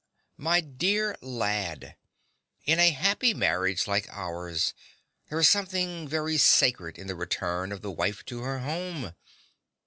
[0.37, 1.95] My dear lad:
[2.65, 4.73] in a happy marriage like ours,
[5.29, 9.13] there is something very sacred in the return of the wife to her home.